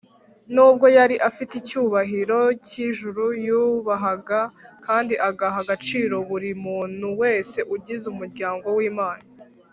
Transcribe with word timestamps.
nubwo 0.53 0.85
yari 0.97 1.15
afite 1.29 1.53
icyubahiro 1.57 2.39
cy’ijuru, 2.67 3.23
yubahaga 3.45 4.39
kandi 4.85 5.13
agaha 5.29 5.57
agaciro 5.63 6.15
buri 6.29 6.49
muntu 6.65 7.07
wese 7.21 7.59
ugize 7.75 8.05
umuryango 8.13 8.67
w’imana 8.79 9.25